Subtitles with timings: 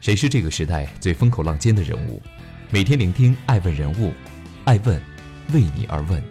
[0.00, 2.22] 谁是这个时代最风口浪尖的人物？
[2.70, 4.10] 每天聆听爱问人物，
[4.64, 4.98] 爱问
[5.52, 6.22] 为你而问。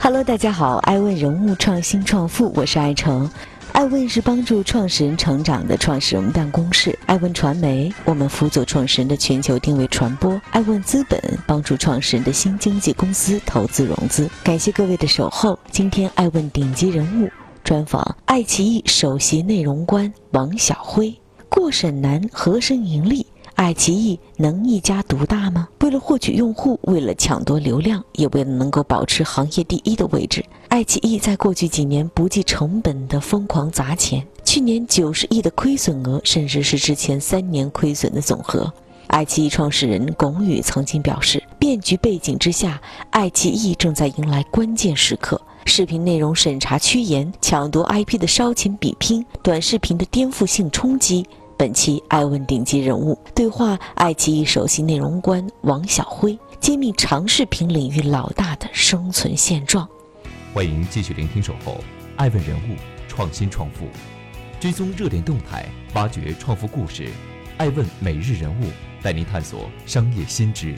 [0.00, 3.30] Hello，大家好，爱问人物创新创富，我是爱成。
[3.72, 6.98] 爱问是帮助创始人成长的创始人办公室。
[7.04, 10.40] 爱问传媒，我们辅佐创始人的全球定位传播。
[10.52, 14.26] 爱问资本帮助创始人的新经济公司投资融资。
[14.42, 15.58] 感谢各位的守候。
[15.70, 17.28] 今天爱问顶级人物
[17.62, 21.14] 专访爱奇艺首席内容官王晓辉。
[21.54, 23.26] 过审难，何生盈利？
[23.56, 25.68] 爱奇艺能一家独大吗？
[25.80, 34.26] 为了获取用户，为了抢夺流量，也为了能够保持行业第一的位置，爱奇艺在过去几年不计成本的疯狂砸钱。
[34.42, 38.72] 去年九十亿的亏损额，甚至是之前三年亏损的总和。
[39.08, 45.38] 爱奇艺创始人龚宇曾经表示，变局背景之下，爱奇艺正在迎来关键时刻。
[45.66, 51.24] 视频内容审查趋严，抢夺 IP 的烧钱比拼，短视频的颠覆性冲击。
[51.62, 59.88] 本期爱问顶级人物对话，爱奇艺首席内容官王晓辉揭秘长视频领域老大的生存现状。
[60.52, 61.78] 欢迎继续聆听《守候
[62.16, 62.74] 爱问人物
[63.06, 63.84] 创新创富》，
[64.58, 67.08] 追踪热点动态，挖掘创富故事。
[67.58, 68.64] 爱问每日人物
[69.00, 70.74] 带您探索商业新知。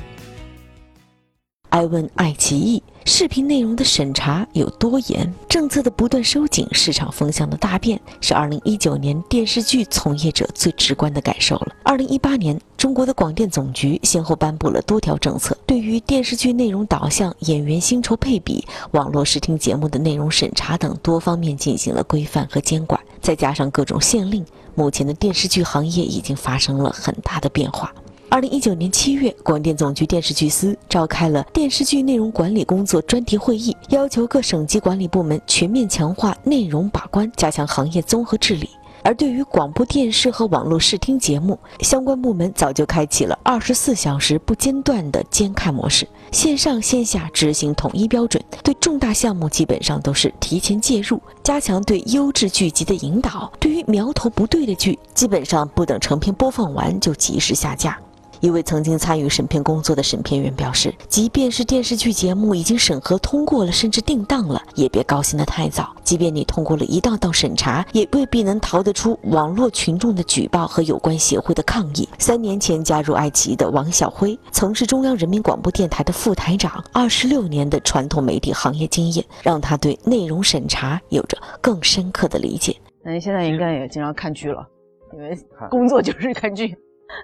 [1.75, 5.35] 爱问爱奇艺视频内容的审查有多严？
[5.49, 11.75] 政策的不断收紧，市场风向的大变，是二零一九年电视剧从业者最直观的感受了。
[11.83, 23.01] 二零一八年，中国的广电总局先后颁布了多条政策，对于电视剧内容导向、演员薪酬配比、网络视听节目的内容审查等多方面进行了规范和监管。
[23.21, 27.93] 再加上各种限令，目前的电视剧行业已经发生了很大的变化。
[28.35, 38.69] 二零一九年七月，广电总局电视剧司召开了电视剧内容管理工作专题会议，要求各省级管理部门全面强化内容把关，加强行业综合治理。
[39.05, 53.53] 而对于广播电视和网络视听节目，相关部门早就开启了二十四小时不间断的监看模式，线上线下执行统一标准，对重大项目基本上都是提前介入，加强对优质剧集的引导。
[53.61, 57.97] 对于苗头不对的剧，基本上不等成片播放完就及时下架。
[58.41, 65.95] 一位曾经参与审片工作的审片员表示：“即便是电视剧节目已经审核通过了，甚至定档了，也别高兴得太早。
[66.03, 82.77] 即便你通过了一道道审查，也未必能逃得出网络群众的举报和有关协会的抗议。”三年前加入爱奇艺的王晓辉，曾是中央人民广播电台的副台长，二十六年的传统媒体行业经验，让他对内容审查有着更深刻的理解。
[83.03, 84.67] 那您现在应该也经常看剧了，
[85.13, 85.37] 因为
[85.71, 86.77] 工作就是看剧。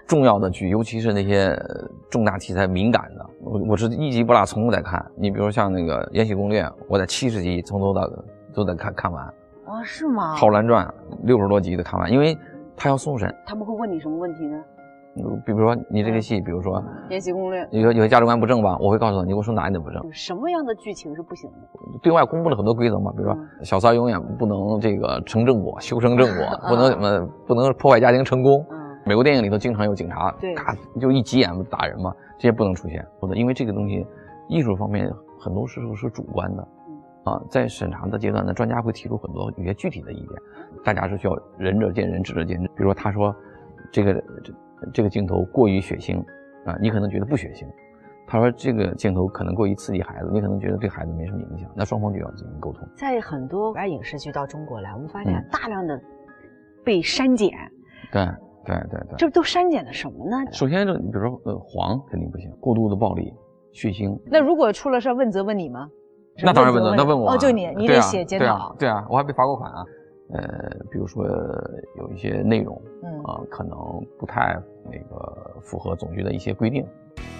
[0.07, 1.57] 重要的剧，尤其是那些
[2.09, 5.03] 重大题材敏感的，我我是一集不落，从头在看。
[5.15, 8.09] 你比如像那个《延禧攻略》，我在七十集从头到
[8.53, 9.23] 都得看看完。
[9.65, 10.33] 啊，是吗？
[10.37, 10.85] 《浩然传》
[11.23, 12.37] 六十多集的看完，因为
[12.75, 13.33] 他要送审。
[13.45, 14.57] 他们会问你什么问题呢？
[15.45, 16.77] 比如说你这个戏，比如说
[17.09, 18.77] 《延禧攻略》，有有些价值观不正吧？
[18.79, 20.01] 我会告诉他，你给我说哪一点不正。
[20.13, 21.99] 什么样的剧情是不行的？
[22.01, 28.65] 对外公布了很多规则嘛，比如说小三永远不能这个成正果，修成正果， 不能怎么不能破坏家庭成功。
[29.03, 33.05] 美国电影里头经常有警察，咔就一急眼打人嘛，这些不能出现。
[33.19, 34.05] 或者因为这个东西，
[34.47, 36.67] 艺术方面很多时候是主观的，
[37.23, 40.29] 啊，在审查的阶段呢，专家会提出很多有些具体的意见，
[40.83, 42.67] 大家是需要仁者见仁，智者见智。
[42.75, 43.35] 比如说他说，
[43.91, 44.13] 这个
[44.43, 44.53] 这
[44.93, 46.23] 这个镜头过于血腥，
[46.65, 47.65] 啊，你可能觉得不血腥；
[48.27, 51.67] 他说这个镜头可能过于刺激孩子，你可能觉得对孩子没什么影响。
[51.75, 52.87] 那双方就要进行沟通。
[52.95, 55.99] 在很多国外影视剧到中国来，我们发现大量的
[56.85, 57.49] 被删减。
[58.11, 58.27] 对。
[58.65, 60.37] 对对对，这都删减了什么呢？
[60.51, 63.33] 首先，就你比如说，呃，黄肯定不行，过度的暴力、
[63.71, 64.19] 血腥。
[64.25, 65.89] 那如果出了事，问责问你吗？
[66.43, 67.31] 那当然问责，那问我。
[67.31, 68.75] 哦，就你，你得写检讨。
[68.79, 69.83] 对啊，我还被罚过款啊。
[70.33, 71.25] 呃，比如说
[71.97, 73.77] 有一些内容，嗯啊，可能
[74.17, 76.85] 不太那个符合总局的一些规定。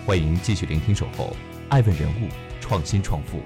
[0.06, 1.28] 欢迎继续聆听《守候
[1.70, 2.28] 爱问人物
[2.60, 3.38] 创新创富》，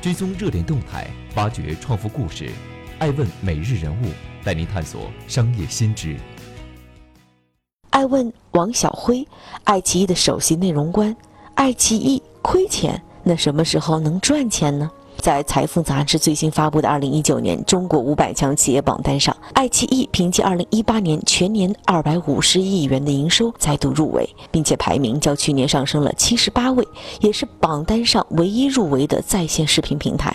[0.00, 2.48] 追踪热点动态，挖掘创富故事。
[3.00, 4.06] 爱问每日人物
[4.44, 6.16] 带您探索商业新知。
[8.00, 9.28] 爱问王晓辉，
[9.64, 11.14] 爱奇艺的首席内容官。
[11.54, 14.90] 爱奇艺亏钱，那什么时候能赚钱呢？
[15.18, 26.82] 在财富杂志最新发布的二零一九年中国五百强企业榜单上，爱奇艺凭借二零一八年全年二百五十亿元的营收再度入围，并且排名较去年上升了七十八位，
[27.20, 30.34] 也是榜单上唯一入围的在线视频平台。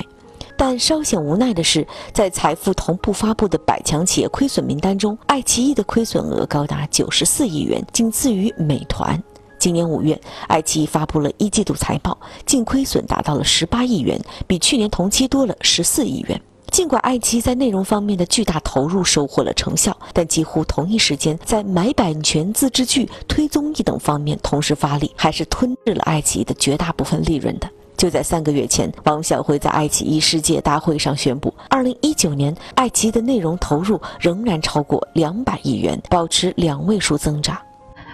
[0.58, 9.22] 但稍显无奈的是，在财富同步发布的百强企业亏损名单中，爱奇艺的亏损额高达九十四亿元，仅次于美团。
[9.58, 16.40] 今年五月，爱奇艺发布了一季度财报，净亏损达到了十八亿元，比去年同期多了十四亿元。
[16.72, 27.70] 尽管爱奇艺在内容方面的巨大投入收获了成效，但几乎同一时间在买版权、自制剧、推综艺等方面同时发力，还是吞噬了爱奇艺的绝大部分利润的。
[28.06, 37.58] 就在三个月前，王小辉在爱奇艺世界大会上宣布，二零一九年爱奇艺的内容投入仍然超过两百亿元，保持两位数增长。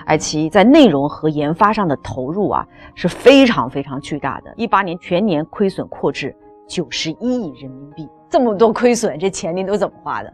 [0.05, 2.65] 爱奇艺在内容和研发上的投入啊
[2.95, 6.33] 是非常非常巨大的，一八年全年亏损扩至
[6.69, 10.33] 九十一亿人民币，这么多亏损，这钱您都怎么花的？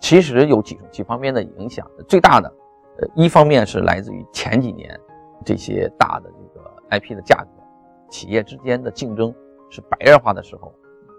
[0.00, 2.52] 其实有几几方面的影响，最大的，
[3.00, 4.94] 呃，一方面是来自于前几年
[5.46, 7.48] 这些大的这个 IP 的价格。
[8.08, 9.34] 企业之间的竞争
[9.70, 10.72] 是白热化的时候，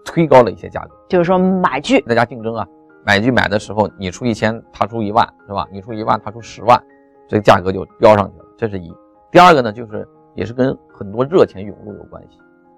[0.06, 0.92] 推高了一些价格。
[1.08, 2.68] 就是说买剧大家竞争啊，
[3.06, 5.68] 买剧买的时候，你出一千，他出一万，是吧？
[5.72, 6.82] 你出一万，他出十万，
[7.28, 8.46] 这个价格就飙上去了。
[8.58, 8.94] 这是一。
[9.32, 12.38] 第二个呢，就是也是跟很多热钱涌入有关系。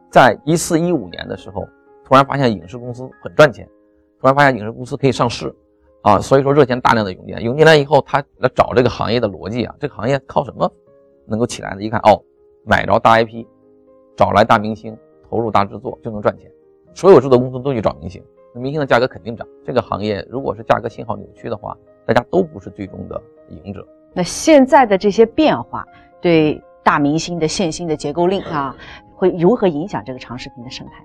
[0.09, 1.67] 在一四一五年的时候，
[2.03, 3.65] 突然发现影视公司很赚钱，
[4.19, 5.55] 突然发现影视公司可以上市，
[6.01, 10.69] 啊，所以说热钱大量的涌进来，涌进来以后，他来找这个行业的逻辑啊，这个行业靠什么
[11.25, 11.81] 能够起来呢？
[11.81, 12.21] 一看，哦，
[12.65, 13.45] 买着大 IP。
[14.21, 14.95] 找来大明星，
[15.27, 16.47] 投入大制作就能赚钱。
[16.93, 18.23] 所有制作公司都去找明星，
[18.53, 19.47] 那明星的价格肯定涨。
[19.65, 21.75] 这个行业如果是价格信号扭曲的话，
[22.05, 23.19] 大家都不是最终的
[23.49, 23.83] 赢者。
[24.13, 25.83] 那现在的这些变化，
[26.21, 28.75] 对大明星的限薪的结构令啊，
[29.15, 31.03] 会如何影响这个长视频的生态？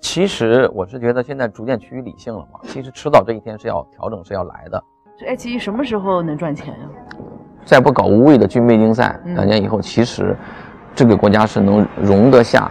[0.00, 2.58] 其实我是觉得现在逐渐趋于理性了嘛。
[2.62, 4.82] 其实迟早这一天是要调整，是要来的。
[5.18, 6.88] 这爱奇艺什么时候能赚钱呀？
[7.66, 10.34] 再不搞无谓的军备竞赛，两年以后其实。
[10.94, 12.70] 这个国家是能容得下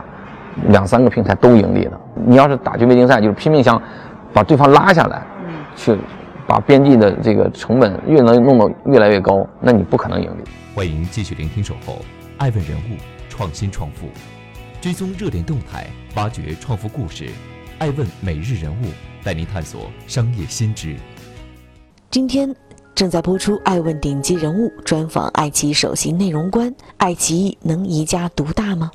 [0.67, 1.99] 两三个平台都盈利的。
[2.25, 3.81] 你要是打军备竞赛，就是拼命想
[4.33, 5.21] 把对方拉下来，
[5.75, 5.97] 去
[6.45, 10.49] 把边际的这个成本越能弄得越来越高，那你不可能盈利。
[10.75, 11.99] 欢迎继续聆听《守候
[12.37, 12.97] 爱问人物
[13.29, 14.07] 创新创富》，
[14.81, 17.29] 追踪热点动态，挖掘创富故事。
[17.79, 18.85] 爱问每日人物
[19.23, 20.95] 带您探索商业新知。
[22.11, 22.68] 今天。
[22.99, 28.91] 正在播出《爱问顶级人物》专访，爱奇艺首席内容官，爱奇艺能一家独大吗？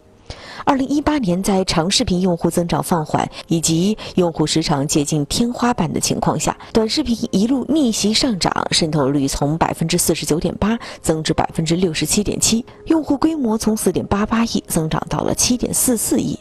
[0.66, 16.38] 二零一八年，在长视频用户增长放缓以及用户时长接近天花板的情况下，短视频一路逆袭上涨，渗透率从百分之四十九点八增至百分之六十七点七，用户规模从四点八八亿增长到了七点四四亿。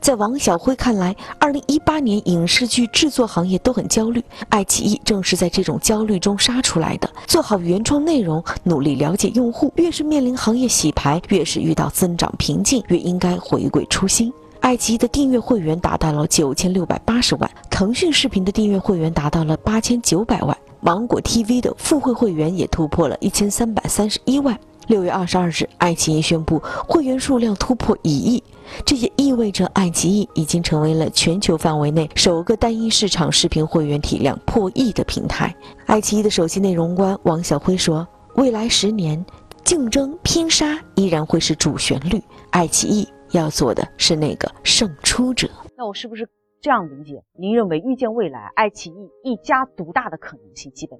[0.00, 7.10] 在王小辉看来，二零一八年影视剧制作行业都很焦虑，爱奇艺正是在这种焦虑中杀出来的。
[7.26, 14.32] 做好原创内容，努力了解用户，越是面临行业洗牌，越是遇到增长瓶颈，越应该回归初心。
[14.60, 24.58] 爱奇艺的订阅会员达到了九千六百八十万，腾讯视频的订阅会员达到了八千九百万，芒果 TV 的付费会员也突破了一千三百三十一万。
[24.88, 26.58] 六月二十二日，爱奇艺宣布
[26.88, 28.42] 会员数量突破一亿，
[28.86, 35.54] 这也意味着爱奇艺已经成为了全球范围内首个单一市场视频会员体量破亿的平台。
[35.86, 38.06] 爱奇艺的首席内容官王小辉说
[38.36, 39.22] ：“未来十年，
[39.62, 42.18] 竞争拼杀依然会是主旋律，
[42.50, 46.26] 爱奇艺要做的是那个胜出者。”那我是不是
[46.62, 47.22] 这样理解？
[47.38, 50.98] 您认为预见未来，爱奇艺一家独大的可能性基本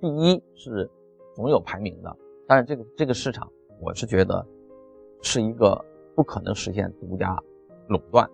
[0.00, 0.90] 第一是
[1.36, 2.16] 总有排名的。
[2.52, 3.50] 但是这个这个市场，
[3.80, 4.46] 我是觉得
[5.22, 5.74] 是一个
[6.14, 7.34] 不可能实现独家
[7.88, 8.28] 垄断。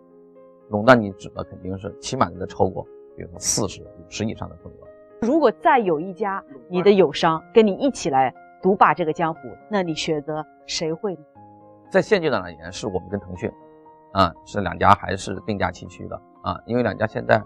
[0.71, 2.83] 垄断你指的肯定是起码得超过，
[3.17, 4.89] 比如说四十、五十以上的份额。
[5.23, 11.17] 如果再有一家你的友商跟你一起来独霸这个江湖，那你选择谁会？
[11.89, 13.49] 在现阶段而言，是我们跟腾讯，
[14.15, 16.61] 啊，是两家还是并驾齐驱的啊？
[16.67, 17.37] 因为两家现在，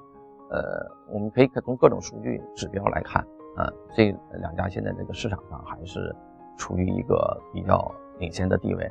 [0.48, 3.22] 呃，我们可以从各种数据指标来看，
[3.56, 4.10] 啊，这
[4.40, 6.16] 两家现在这个市场上还是。
[6.56, 8.90] 处于一个比较领先的地位，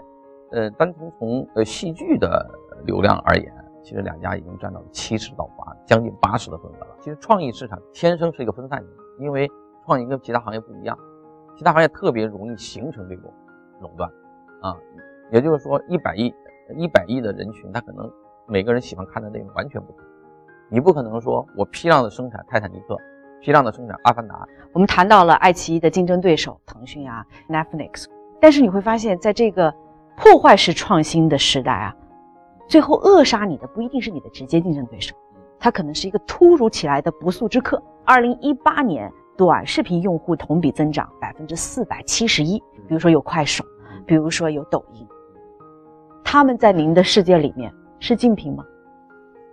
[0.52, 2.50] 呃，单从从呃戏剧的
[2.86, 6.96] 流量而言，其实两家已经占到了七十到八，将近八十的份额了。
[7.00, 8.90] 其实创意市场天生是一个分散型，
[9.20, 9.50] 因为
[9.86, 10.98] 创意跟其他行业不一样，
[11.56, 13.32] 其他行业特别容易形成这种
[13.80, 14.10] 垄断，
[14.62, 14.78] 啊，
[15.32, 16.34] 也就是说一百亿
[16.76, 18.12] 一百亿的人群，他可能
[18.48, 20.02] 每个人喜欢看的内容完全不同，
[20.70, 22.98] 你不可能说我批量的生产泰坦尼克。
[23.42, 24.36] 批量的生产《阿凡达》，
[24.72, 28.06] 我们谈到了爱奇艺的竞争对手腾讯啊，Netflix。
[28.40, 29.74] 但是你会发现在这个
[30.16, 31.96] 破坏式创新的时代啊，
[32.68, 35.16] 最后扼杀你的不一定是你的直接竞争对手，
[35.60, 37.82] 它可能是一个突如其来的不速之客。
[38.06, 43.64] 二零一八年短视频用户同比增长百分之四百七十一，比如说有快手，
[44.06, 45.08] 比如说有抖音，
[46.24, 48.64] 他们在您的世界里面是竞品吗？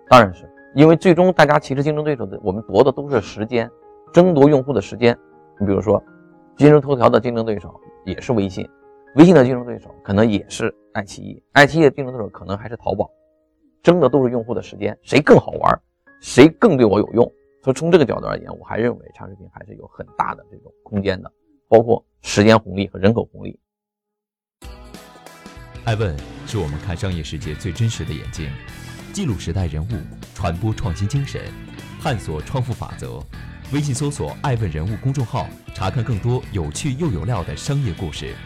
[0.09, 0.47] 当然是。
[0.75, 3.70] 因为最终大家其实竞争对手的，我们夺的都是时间，
[4.12, 5.16] 争夺用户的时间。
[5.58, 6.02] 你比如说，
[6.56, 8.68] 今日头条的竞争对手也是微信，
[9.16, 13.10] 微信的竞争对手可能也是爱奇艺，爱奇艺的竞争对手可能还是淘宝，
[13.82, 15.80] 争的都是用户的时间，谁更好玩，
[16.20, 17.25] 谁更对我有用，
[17.64, 21.32] 所以从这个角度而言，我还认为长视频还是有很大的这种空间的，
[21.66, 23.58] 包括时间红利和人口红利。
[25.84, 26.14] 艾问
[26.46, 28.46] 是我们看商业世界最真实的眼睛，
[29.18, 29.88] 记录时代人物，
[30.32, 31.42] 传播创新精神，
[32.00, 33.20] 探索创富法则。
[33.72, 38.37] 微信搜索“爱问人物”公众号，查看更多有趣又有料的商业故事。